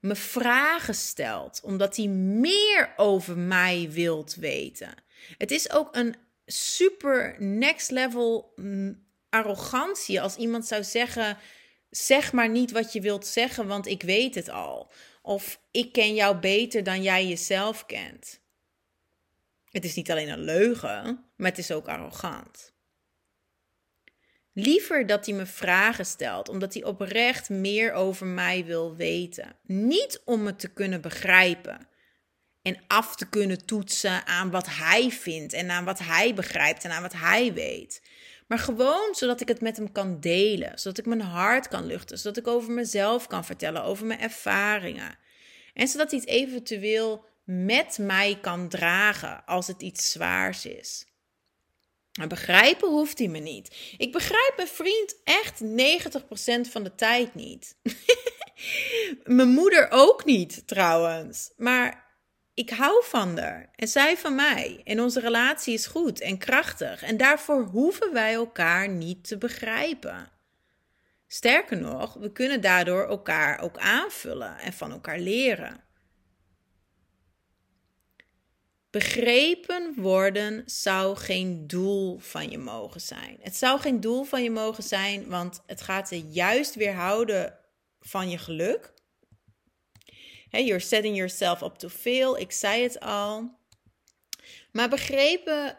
Me 0.00 0.14
vragen 0.14 0.94
stelt 0.94 1.60
omdat 1.62 1.96
hij 1.96 2.06
meer 2.06 2.92
over 2.96 3.38
mij 3.38 3.88
wilt 3.90 4.34
weten. 4.34 4.94
Het 5.38 5.50
is 5.50 5.70
ook 5.70 5.96
een 5.96 6.14
super 6.46 7.36
next 7.38 7.90
level 7.90 8.52
mm, 8.56 9.06
arrogantie 9.28 10.20
als 10.20 10.36
iemand 10.36 10.66
zou 10.66 10.84
zeggen 10.84 11.38
zeg 11.90 12.32
maar 12.32 12.48
niet 12.48 12.70
wat 12.70 12.92
je 12.92 13.00
wilt 13.00 13.26
zeggen, 13.26 13.66
want 13.66 13.86
ik 13.86 14.02
weet 14.02 14.34
het 14.34 14.48
al. 14.48 14.92
Of 15.22 15.60
ik 15.70 15.92
ken 15.92 16.14
jou 16.14 16.38
beter 16.38 16.82
dan 16.82 17.02
jij 17.02 17.26
jezelf 17.26 17.86
kent. 17.86 18.40
Het 19.70 19.84
is 19.84 19.94
niet 19.94 20.10
alleen 20.10 20.28
een 20.28 20.44
leugen, 20.44 21.24
maar 21.36 21.48
het 21.48 21.58
is 21.58 21.70
ook 21.70 21.88
arrogant. 21.88 22.72
Liever 24.60 25.06
dat 25.06 25.26
hij 25.26 25.34
me 25.34 25.46
vragen 25.46 26.06
stelt, 26.06 26.48
omdat 26.48 26.74
hij 26.74 26.84
oprecht 26.84 27.48
meer 27.48 27.92
over 27.92 28.26
mij 28.26 28.64
wil 28.64 28.96
weten. 28.96 29.56
Niet 29.62 30.20
om 30.24 30.42
me 30.42 30.56
te 30.56 30.68
kunnen 30.68 31.00
begrijpen 31.00 31.88
en 32.62 32.78
af 32.86 33.16
te 33.16 33.28
kunnen 33.28 33.66
toetsen 33.66 34.26
aan 34.26 34.50
wat 34.50 34.66
hij 34.70 35.10
vindt 35.10 35.52
en 35.52 35.70
aan 35.70 35.84
wat 35.84 35.98
hij 35.98 36.34
begrijpt 36.34 36.84
en 36.84 36.90
aan 36.90 37.02
wat 37.02 37.12
hij 37.12 37.52
weet. 37.52 38.02
Maar 38.46 38.58
gewoon 38.58 39.14
zodat 39.14 39.40
ik 39.40 39.48
het 39.48 39.60
met 39.60 39.76
hem 39.76 39.92
kan 39.92 40.20
delen. 40.20 40.78
Zodat 40.78 40.98
ik 40.98 41.06
mijn 41.06 41.20
hart 41.20 41.68
kan 41.68 41.86
luchten. 41.86 42.18
Zodat 42.18 42.36
ik 42.36 42.46
over 42.46 42.72
mezelf 42.72 43.26
kan 43.26 43.44
vertellen. 43.44 43.82
Over 43.82 44.06
mijn 44.06 44.20
ervaringen. 44.20 45.18
En 45.74 45.88
zodat 45.88 46.10
hij 46.10 46.20
het 46.20 46.28
eventueel 46.28 47.24
met 47.44 47.98
mij 47.98 48.38
kan 48.40 48.68
dragen 48.68 49.44
als 49.44 49.66
het 49.66 49.82
iets 49.82 50.10
zwaars 50.10 50.66
is. 50.66 51.07
Maar 52.18 52.26
begrijpen 52.26 52.88
hoeft 52.88 53.18
hij 53.18 53.28
me 53.28 53.38
niet. 53.38 53.94
Ik 53.96 54.12
begrijp 54.12 54.52
mijn 54.56 54.68
vriend 54.68 55.16
echt 55.24 55.62
90% 56.66 56.70
van 56.70 56.82
de 56.82 56.94
tijd 56.94 57.34
niet. 57.34 57.76
mijn 59.24 59.48
moeder 59.48 59.88
ook 59.90 60.24
niet, 60.24 60.66
trouwens. 60.66 61.52
Maar 61.56 62.06
ik 62.54 62.70
hou 62.70 63.04
van 63.04 63.38
haar 63.38 63.70
en 63.76 63.88
zij 63.88 64.16
van 64.16 64.34
mij. 64.34 64.80
En 64.84 65.00
onze 65.00 65.20
relatie 65.20 65.74
is 65.74 65.86
goed 65.86 66.20
en 66.20 66.38
krachtig. 66.38 67.02
En 67.02 67.16
daarvoor 67.16 67.62
hoeven 67.62 68.12
wij 68.12 68.34
elkaar 68.34 68.88
niet 68.88 69.28
te 69.28 69.38
begrijpen. 69.38 70.30
Sterker 71.26 71.80
nog, 71.80 72.14
we 72.14 72.32
kunnen 72.32 72.60
daardoor 72.60 73.08
elkaar 73.08 73.58
ook 73.58 73.78
aanvullen 73.78 74.58
en 74.58 74.72
van 74.72 74.92
elkaar 74.92 75.18
leren. 75.18 75.80
Begrepen 78.90 79.94
worden 79.96 80.62
zou 80.66 81.16
geen 81.16 81.66
doel 81.66 82.18
van 82.18 82.50
je 82.50 82.58
mogen 82.58 83.00
zijn. 83.00 83.38
Het 83.40 83.56
zou 83.56 83.80
geen 83.80 84.00
doel 84.00 84.24
van 84.24 84.42
je 84.42 84.50
mogen 84.50 84.82
zijn, 84.82 85.28
want 85.28 85.62
het 85.66 85.80
gaat 85.80 86.10
je 86.10 86.20
juist 86.20 86.74
weerhouden 86.74 87.58
van 88.00 88.30
je 88.30 88.38
geluk 88.38 88.96
Hey, 90.48 90.64
you're 90.64 90.80
setting 90.80 91.16
yourself 91.16 91.62
up 91.62 91.74
to 91.74 91.88
fail. 91.88 92.36
Ik 92.36 92.52
zei 92.52 92.82
het 92.82 93.00
al. 93.00 93.58
Maar 94.72 94.88
begrepen 94.88 95.78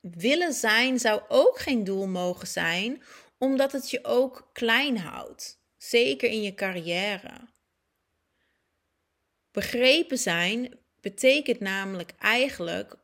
willen 0.00 0.52
zijn 0.52 0.98
zou 0.98 1.22
ook 1.28 1.58
geen 1.58 1.84
doel 1.84 2.06
mogen 2.06 2.46
zijn, 2.46 3.02
omdat 3.38 3.72
het 3.72 3.90
je 3.90 4.04
ook 4.04 4.50
klein 4.52 4.98
houdt. 4.98 5.60
Zeker 5.76 6.28
in 6.30 6.42
je 6.42 6.54
carrière. 6.54 7.48
Begrepen 9.50 10.18
zijn 10.18 10.78
betekent 11.02 11.60
namelijk 11.60 12.12
eigenlijk 12.18 12.96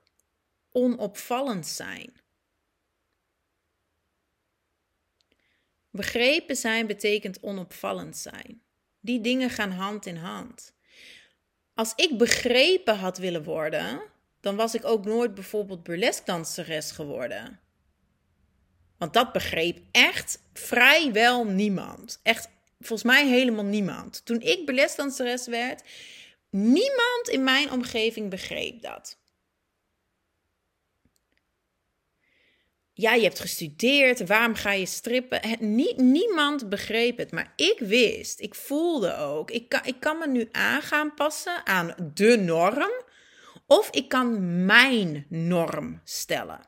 onopvallend 0.70 1.66
zijn. 1.66 2.12
Begrepen 5.90 6.56
zijn 6.56 6.86
betekent 6.86 7.42
onopvallend 7.42 8.16
zijn. 8.16 8.62
Die 9.00 9.20
dingen 9.20 9.50
gaan 9.50 9.70
hand 9.70 10.06
in 10.06 10.16
hand. 10.16 10.74
Als 11.74 11.92
ik 11.96 12.18
begrepen 12.18 12.96
had 12.96 13.18
willen 13.18 13.44
worden, 13.44 14.02
dan 14.40 14.56
was 14.56 14.74
ik 14.74 14.84
ook 14.84 15.04
nooit 15.04 15.34
bijvoorbeeld 15.34 15.82
burlesque 15.82 16.44
geworden. 16.92 17.60
Want 18.98 19.12
dat 19.12 19.32
begreep 19.32 19.78
echt 19.90 20.42
vrijwel 20.52 21.44
niemand. 21.44 22.20
Echt 22.22 22.48
volgens 22.80 23.02
mij 23.02 23.28
helemaal 23.28 23.64
niemand. 23.64 24.24
Toen 24.24 24.40
ik 24.40 24.66
burlesque 24.66 25.46
werd, 25.50 25.82
niemand 26.50 27.28
in 27.28 27.44
mijn 27.44 27.70
omgeving 27.70 28.30
begreep 28.30 28.82
dat. 28.82 29.18
ja, 32.98 33.14
je 33.14 33.22
hebt 33.22 33.40
gestudeerd, 33.40 34.26
waarom 34.26 34.54
ga 34.54 34.72
je 34.72 34.86
strippen? 34.86 35.40
niemand 35.96 36.68
begreep 36.68 37.18
het, 37.18 37.32
maar 37.32 37.52
ik 37.56 37.78
wist, 37.78 38.40
ik 38.40 38.54
voelde 38.54 39.16
ook, 39.16 39.50
ik 39.50 39.68
kan, 39.68 39.80
ik 39.84 40.00
kan 40.00 40.18
me 40.18 40.28
nu 40.28 40.48
aan 40.52 40.82
gaan 40.82 41.14
passen 41.14 41.66
aan 41.66 41.94
de 42.14 42.36
norm, 42.36 42.90
of 43.66 43.90
ik 43.90 44.08
kan 44.08 44.64
mijn 44.64 45.26
norm 45.28 46.00
stellen. 46.04 46.60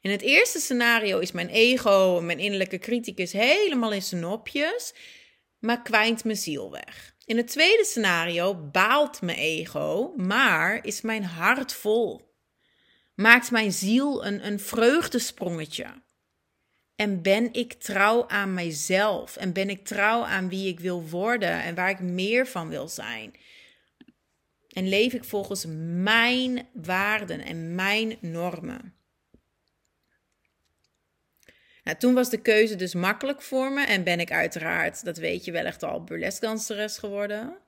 In 0.00 0.10
het 0.10 0.22
eerste 0.22 0.60
scenario 0.60 1.18
is 1.18 1.32
mijn 1.32 1.48
ego, 1.48 2.20
mijn 2.20 2.38
innerlijke 2.38 2.78
criticus 2.78 3.32
helemaal 3.32 3.92
in 3.92 4.02
zijn 4.02 4.20
nopjes, 4.20 4.94
maar 5.66 5.82
kwijnt 5.82 6.24
mijn 6.24 6.36
ziel 6.36 6.70
weg. 6.70 7.14
In 7.24 7.36
het 7.36 7.48
tweede 7.48 7.84
scenario 7.84 8.54
baalt 8.54 9.22
mijn 9.22 9.38
ego, 9.38 10.12
maar 10.16 10.84
is 10.84 11.00
mijn 11.00 11.24
hart 11.24 11.72
vol 11.72 12.26
maakt 13.16 13.50
mijn 13.50 13.72
ziel 13.72 14.26
een, 14.26 14.46
een 14.46 14.60
vreugdesprongetje. 14.60 15.86
En 16.96 17.22
ben 17.22 17.52
ik 17.52 17.72
trouw 17.72 18.28
aan 18.28 18.54
mijzelf? 18.54 19.36
En 19.36 19.52
ben 19.52 19.70
ik 19.70 19.84
trouw 19.84 20.22
aan 20.22 20.48
wie 20.48 20.68
ik 20.68 20.80
wil 20.80 21.08
worden 21.08 21.62
en 21.62 21.74
waar 21.74 21.90
ik 21.90 22.00
meer 22.00 22.46
van 22.46 22.68
wil 22.68 22.88
zijn? 22.88 23.34
En 24.68 24.88
leef 24.88 25.12
ik 25.12 25.24
volgens 25.24 25.64
mijn 26.02 26.68
waarden 26.72 27.40
en 27.40 27.74
mijn 27.74 28.16
normen? 28.20 28.95
Nou, 31.86 31.98
toen 31.98 32.14
was 32.14 32.30
de 32.30 32.40
keuze 32.40 32.76
dus 32.76 32.94
makkelijk 32.94 33.42
voor 33.42 33.72
me 33.72 33.84
en 33.84 34.04
ben 34.04 34.20
ik 34.20 34.32
uiteraard, 34.32 35.04
dat 35.04 35.16
weet 35.16 35.44
je 35.44 35.52
wel 35.52 35.64
echt 35.64 35.82
al, 35.82 36.04
burlesdanseres 36.04 36.98
geworden. 36.98 37.58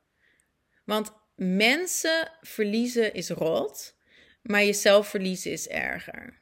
Want 0.84 1.12
mensen 1.36 2.30
verliezen 2.40 3.14
is 3.14 3.30
rot 3.30 3.96
maar 4.42 4.64
jezelf 4.64 5.08
verliezen 5.08 5.52
is 5.52 5.68
erger. 5.68 6.38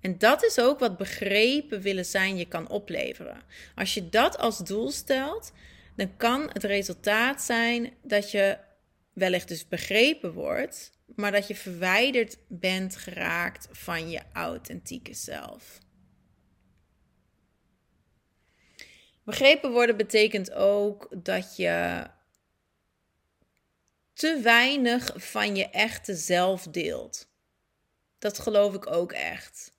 En 0.00 0.18
dat 0.18 0.44
is 0.44 0.58
ook 0.58 0.78
wat 0.78 0.96
begrepen 0.96 1.80
willen 1.80 2.04
zijn 2.04 2.36
je 2.36 2.48
kan 2.48 2.68
opleveren. 2.68 3.42
Als 3.74 3.94
je 3.94 4.08
dat 4.08 4.38
als 4.38 4.58
doel 4.58 4.90
stelt, 4.90 5.52
dan 5.96 6.16
kan 6.16 6.50
het 6.52 6.64
resultaat 6.64 7.42
zijn 7.42 7.92
dat 8.02 8.30
je 8.30 8.58
wellicht 9.12 9.48
dus 9.48 9.68
begrepen 9.68 10.32
wordt, 10.32 10.90
maar 11.14 11.32
dat 11.32 11.48
je 11.48 11.54
verwijderd 11.54 12.36
bent 12.48 12.96
geraakt 12.96 13.68
van 13.70 14.10
je 14.10 14.20
authentieke 14.32 15.14
zelf. 15.14 15.78
Begrepen 19.24 19.70
worden 19.70 19.96
betekent 19.96 20.52
ook 20.52 21.08
dat 21.24 21.56
je 21.56 22.06
te 24.12 24.40
weinig 24.42 25.12
van 25.16 25.56
je 25.56 25.70
echte 25.70 26.14
zelf 26.14 26.62
deelt. 26.62 27.28
Dat 28.18 28.38
geloof 28.38 28.74
ik 28.74 28.86
ook 28.86 29.12
echt. 29.12 29.72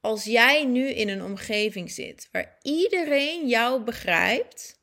Als 0.00 0.24
jij 0.24 0.64
nu 0.64 0.88
in 0.88 1.08
een 1.08 1.22
omgeving 1.22 1.90
zit 1.90 2.28
waar 2.32 2.58
iedereen 2.62 3.48
jou 3.48 3.82
begrijpt, 3.82 4.80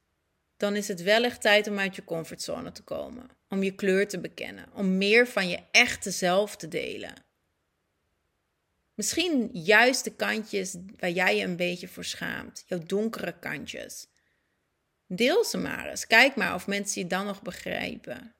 dan 0.57 0.75
is 0.75 0.87
het 0.87 1.01
wel 1.01 1.23
echt 1.23 1.41
tijd 1.41 1.67
om 1.67 1.79
uit 1.79 1.95
je 1.95 2.03
comfortzone 2.03 2.71
te 2.71 2.83
komen. 2.83 3.29
Om 3.49 3.63
je 3.63 3.75
kleur 3.75 4.07
te 4.07 4.19
bekennen. 4.19 4.69
Om 4.73 4.97
meer 4.97 5.27
van 5.27 5.49
je 5.49 5.59
echte 5.71 6.11
zelf 6.11 6.55
te 6.55 6.67
delen. 6.67 7.26
Misschien 8.97 9.49
juist 9.53 10.03
de 10.03 10.15
kantjes 10.15 10.75
waar 10.97 11.09
jij 11.09 11.35
je 11.35 11.43
een 11.43 11.55
beetje 11.55 11.87
voor 11.87 12.03
schaamt. 12.03 12.63
Jouw 12.67 12.79
donkere 12.85 13.39
kantjes. 13.39 14.07
Deel 15.07 15.43
ze 15.43 15.57
maar 15.57 15.89
eens. 15.89 16.07
Kijk 16.07 16.35
maar 16.35 16.53
of 16.53 16.67
mensen 16.67 17.01
je 17.01 17.07
dan 17.07 17.25
nog 17.25 17.41
begrijpen. 17.41 18.35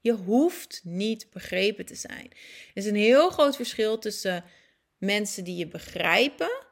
Je 0.00 0.12
hoeft 0.12 0.80
niet 0.84 1.30
begrepen 1.30 1.86
te 1.86 1.94
zijn. 1.94 2.30
Er 2.30 2.74
is 2.74 2.86
een 2.86 2.94
heel 2.94 3.30
groot 3.30 3.56
verschil 3.56 3.98
tussen 3.98 4.44
mensen 4.96 5.44
die 5.44 5.56
je 5.56 5.66
begrijpen, 5.66 6.66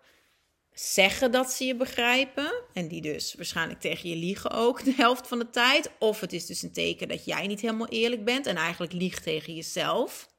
zeggen 0.72 1.30
dat 1.30 1.52
ze 1.52 1.64
je 1.64 1.76
begrijpen, 1.76 2.62
en 2.72 2.88
die 2.88 3.00
dus 3.00 3.34
waarschijnlijk 3.34 3.80
tegen 3.80 4.08
je 4.08 4.16
liegen 4.16 4.50
ook 4.50 4.84
de 4.84 4.94
helft 4.96 5.26
van 5.26 5.38
de 5.38 5.50
tijd. 5.50 5.90
Of 5.98 6.20
het 6.20 6.32
is 6.32 6.46
dus 6.46 6.62
een 6.62 6.72
teken 6.72 7.08
dat 7.08 7.24
jij 7.24 7.46
niet 7.46 7.60
helemaal 7.60 7.88
eerlijk 7.88 8.24
bent 8.24 8.46
en 8.46 8.56
eigenlijk 8.56 8.92
liegt 8.92 9.22
tegen 9.22 9.54
jezelf. 9.54 10.34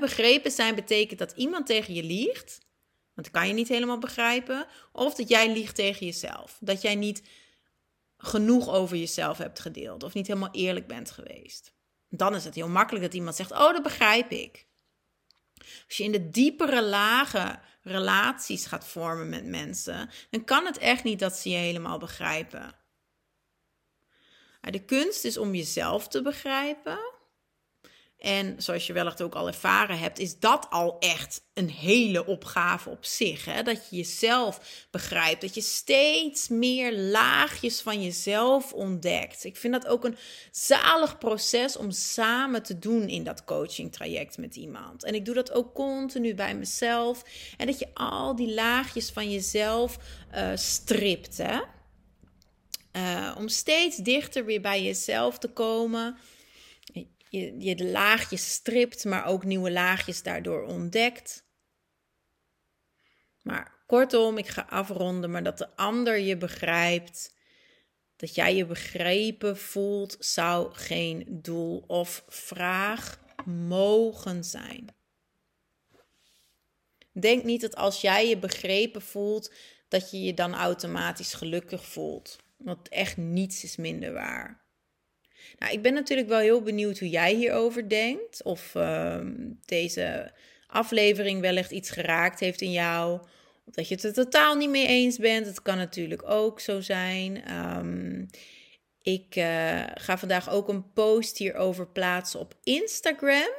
Begrepen 0.00 0.50
zijn 0.50 0.74
betekent 0.74 1.18
dat 1.18 1.32
iemand 1.32 1.66
tegen 1.66 1.94
je 1.94 2.02
liegt, 2.02 2.58
want 3.14 3.26
dat 3.26 3.30
kan 3.30 3.48
je 3.48 3.54
niet 3.54 3.68
helemaal 3.68 3.98
begrijpen. 3.98 4.66
Of 4.92 5.14
dat 5.14 5.28
jij 5.28 5.52
liegt 5.52 5.74
tegen 5.74 6.06
jezelf. 6.06 6.56
Dat 6.60 6.82
jij 6.82 6.94
niet 6.94 7.22
genoeg 8.18 8.68
over 8.68 8.96
jezelf 8.96 9.38
hebt 9.38 9.60
gedeeld 9.60 10.02
of 10.02 10.14
niet 10.14 10.26
helemaal 10.26 10.52
eerlijk 10.52 10.86
bent 10.86 11.10
geweest. 11.10 11.72
Dan 12.08 12.34
is 12.34 12.44
het 12.44 12.54
heel 12.54 12.68
makkelijk 12.68 13.04
dat 13.04 13.14
iemand 13.14 13.36
zegt: 13.36 13.50
Oh, 13.52 13.72
dat 13.72 13.82
begrijp 13.82 14.30
ik. 14.30 14.66
Als 15.86 15.96
je 15.96 16.04
in 16.04 16.12
de 16.12 16.30
diepere 16.30 16.82
lagen 16.82 17.60
relaties 17.82 18.66
gaat 18.66 18.86
vormen 18.86 19.28
met 19.28 19.44
mensen, 19.44 20.10
dan 20.30 20.44
kan 20.44 20.66
het 20.66 20.78
echt 20.78 21.04
niet 21.04 21.18
dat 21.18 21.36
ze 21.36 21.48
je 21.50 21.56
helemaal 21.56 21.98
begrijpen. 21.98 22.74
De 24.60 24.84
kunst 24.84 25.24
is 25.24 25.36
om 25.36 25.54
jezelf 25.54 26.08
te 26.08 26.22
begrijpen 26.22 27.13
en 28.24 28.54
zoals 28.58 28.86
je 28.86 28.92
wellicht 28.92 29.22
ook 29.22 29.34
al 29.34 29.46
ervaren 29.46 29.98
hebt, 29.98 30.18
is 30.18 30.38
dat 30.38 30.66
al 30.70 30.96
echt 30.98 31.42
een 31.54 31.70
hele 31.70 32.26
opgave 32.26 32.90
op 32.90 33.04
zich. 33.04 33.44
Hè? 33.44 33.62
Dat 33.62 33.88
je 33.90 33.96
jezelf 33.96 34.86
begrijpt, 34.90 35.40
dat 35.40 35.54
je 35.54 35.60
steeds 35.60 36.48
meer 36.48 36.98
laagjes 36.98 37.80
van 37.80 38.02
jezelf 38.02 38.72
ontdekt. 38.72 39.44
Ik 39.44 39.56
vind 39.56 39.72
dat 39.72 39.86
ook 39.86 40.04
een 40.04 40.16
zalig 40.50 41.18
proces 41.18 41.76
om 41.76 41.90
samen 41.90 42.62
te 42.62 42.78
doen 42.78 43.08
in 43.08 43.24
dat 43.24 43.44
coaching 43.44 43.92
traject 43.92 44.38
met 44.38 44.56
iemand. 44.56 45.04
En 45.04 45.14
ik 45.14 45.24
doe 45.24 45.34
dat 45.34 45.52
ook 45.52 45.74
continu 45.74 46.34
bij 46.34 46.54
mezelf. 46.54 47.24
En 47.56 47.66
dat 47.66 47.78
je 47.78 47.88
al 47.94 48.36
die 48.36 48.54
laagjes 48.54 49.10
van 49.10 49.30
jezelf 49.30 49.98
uh, 50.34 50.50
stript. 50.54 51.36
Hè? 51.36 51.60
Uh, 52.96 53.36
om 53.38 53.48
steeds 53.48 53.96
dichter 53.96 54.44
weer 54.44 54.60
bij 54.60 54.82
jezelf 54.82 55.38
te 55.38 55.48
komen 55.48 56.16
je, 57.34 57.54
je 57.58 57.74
de 57.74 57.90
laagjes 57.90 58.52
stript, 58.52 59.04
maar 59.04 59.26
ook 59.26 59.44
nieuwe 59.44 59.70
laagjes 59.70 60.22
daardoor 60.22 60.62
ontdekt. 60.62 61.44
Maar 63.42 63.74
kortom, 63.86 64.38
ik 64.38 64.48
ga 64.48 64.66
afronden, 64.68 65.30
maar 65.30 65.42
dat 65.42 65.58
de 65.58 65.76
ander 65.76 66.18
je 66.18 66.36
begrijpt, 66.36 67.36
dat 68.16 68.34
jij 68.34 68.56
je 68.56 68.66
begrepen 68.66 69.56
voelt, 69.56 70.16
zou 70.18 70.74
geen 70.74 71.26
doel 71.28 71.84
of 71.86 72.24
vraag 72.28 73.20
mogen 73.44 74.44
zijn. 74.44 74.94
Denk 77.12 77.44
niet 77.44 77.60
dat 77.60 77.76
als 77.76 78.00
jij 78.00 78.28
je 78.28 78.38
begrepen 78.38 79.02
voelt, 79.02 79.52
dat 79.88 80.10
je 80.10 80.22
je 80.22 80.34
dan 80.34 80.54
automatisch 80.54 81.34
gelukkig 81.34 81.86
voelt. 81.86 82.38
Want 82.56 82.88
echt 82.88 83.16
niets 83.16 83.64
is 83.64 83.76
minder 83.76 84.12
waar. 84.12 84.63
Nou, 85.58 85.72
ik 85.72 85.82
ben 85.82 85.94
natuurlijk 85.94 86.28
wel 86.28 86.38
heel 86.38 86.62
benieuwd 86.62 86.98
hoe 86.98 87.08
jij 87.08 87.34
hierover 87.34 87.88
denkt. 87.88 88.42
Of 88.42 88.74
uh, 88.74 89.20
deze 89.64 90.32
aflevering 90.66 91.40
wellicht 91.40 91.70
iets 91.70 91.90
geraakt 91.90 92.40
heeft 92.40 92.60
in 92.60 92.72
jou. 92.72 93.20
Of 93.64 93.74
dat 93.74 93.88
je 93.88 93.94
het 93.94 94.04
er 94.04 94.14
totaal 94.14 94.54
niet 94.54 94.70
mee 94.70 94.86
eens 94.86 95.18
bent. 95.18 95.46
Dat 95.46 95.62
kan 95.62 95.76
natuurlijk 95.76 96.30
ook 96.30 96.60
zo 96.60 96.80
zijn. 96.80 97.42
Um, 97.76 98.28
ik 99.02 99.36
uh, 99.36 99.82
ga 99.94 100.18
vandaag 100.18 100.50
ook 100.50 100.68
een 100.68 100.92
post 100.92 101.38
hierover 101.38 101.86
plaatsen 101.86 102.40
op 102.40 102.54
Instagram. 102.62 103.50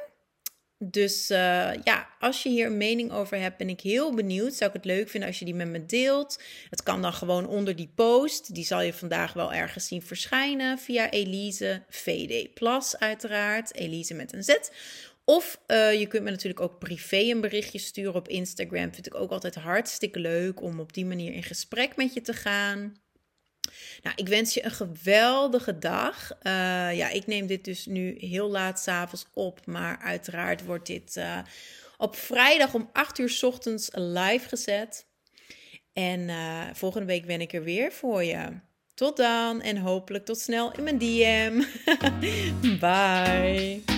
Dus 0.78 1.30
uh, 1.30 1.38
ja, 1.84 2.08
als 2.18 2.42
je 2.42 2.48
hier 2.48 2.66
een 2.66 2.76
mening 2.76 3.12
over 3.12 3.38
hebt, 3.38 3.56
ben 3.56 3.68
ik 3.68 3.80
heel 3.80 4.14
benieuwd. 4.14 4.54
Zou 4.54 4.70
ik 4.70 4.76
het 4.76 4.84
leuk 4.84 5.08
vinden 5.08 5.28
als 5.28 5.38
je 5.38 5.44
die 5.44 5.54
met 5.54 5.68
me 5.68 5.86
deelt. 5.86 6.42
Het 6.70 6.82
kan 6.82 7.02
dan 7.02 7.12
gewoon 7.12 7.46
onder 7.46 7.76
die 7.76 7.92
post. 7.94 8.54
Die 8.54 8.64
zal 8.64 8.80
je 8.80 8.92
vandaag 8.92 9.32
wel 9.32 9.52
ergens 9.52 9.86
zien 9.86 10.02
verschijnen 10.02 10.78
via 10.78 11.10
Elise 11.10 11.82
VD 11.88 12.54
Plus 12.54 12.98
uiteraard. 12.98 13.74
Elise 13.74 14.14
met 14.14 14.32
een 14.32 14.44
Z. 14.44 14.54
Of 15.24 15.60
uh, 15.66 16.00
je 16.00 16.06
kunt 16.06 16.24
me 16.24 16.30
natuurlijk 16.30 16.60
ook 16.60 16.78
privé 16.78 17.16
een 17.16 17.40
berichtje 17.40 17.78
sturen 17.78 18.14
op 18.14 18.28
Instagram. 18.28 18.94
Vind 18.94 19.06
ik 19.06 19.14
ook 19.14 19.30
altijd 19.30 19.54
hartstikke 19.54 20.18
leuk 20.18 20.62
om 20.62 20.80
op 20.80 20.92
die 20.92 21.06
manier 21.06 21.32
in 21.32 21.42
gesprek 21.42 21.96
met 21.96 22.14
je 22.14 22.20
te 22.20 22.32
gaan. 22.32 22.96
Nou, 24.02 24.16
ik 24.16 24.28
wens 24.28 24.54
je 24.54 24.64
een 24.64 24.70
geweldige 24.70 25.78
dag. 25.78 26.30
Uh, 26.42 26.52
ja, 26.96 27.08
ik 27.08 27.26
neem 27.26 27.46
dit 27.46 27.64
dus 27.64 27.86
nu 27.86 28.14
heel 28.18 28.50
laat 28.50 28.80
s'avonds 28.80 29.26
op, 29.32 29.66
maar 29.66 29.98
uiteraard 29.98 30.64
wordt 30.64 30.86
dit 30.86 31.16
uh, 31.16 31.38
op 31.96 32.16
vrijdag 32.16 32.74
om 32.74 32.90
8 32.92 33.18
uur 33.18 33.30
s 33.30 33.42
ochtends 33.42 33.88
live 33.92 34.48
gezet. 34.48 35.06
En 35.92 36.20
uh, 36.20 36.62
volgende 36.72 37.06
week 37.06 37.26
ben 37.26 37.40
ik 37.40 37.52
er 37.52 37.62
weer 37.62 37.92
voor 37.92 38.24
je. 38.24 38.64
Tot 38.94 39.16
dan 39.16 39.62
en 39.62 39.76
hopelijk 39.76 40.24
tot 40.24 40.38
snel 40.38 40.72
in 40.72 40.82
mijn 40.82 40.98
DM. 40.98 41.62
Bye. 42.80 43.95